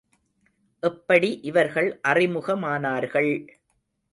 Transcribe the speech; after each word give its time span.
எப்படி 0.83 1.39
இவர்கள் 1.41 1.99
அறிமுகமானார்கள்! 2.07 3.31